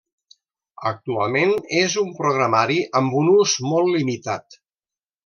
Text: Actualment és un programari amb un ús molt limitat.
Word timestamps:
Actualment 0.91 1.53
és 1.83 1.97
un 2.03 2.09
programari 2.23 2.79
amb 3.01 3.19
un 3.23 3.29
ús 3.37 3.55
molt 3.73 3.93
limitat. 3.99 4.59